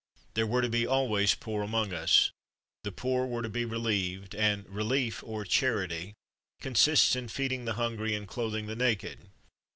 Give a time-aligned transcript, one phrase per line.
[0.33, 2.31] There were to be always poor among us.
[2.83, 6.15] The poor were to be relieved, and relief, or charity,
[6.59, 9.29] consists in feeding the hungry and clothing the naked.